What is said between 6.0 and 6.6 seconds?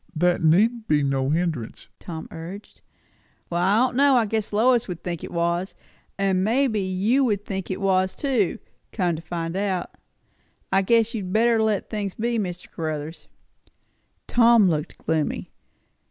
And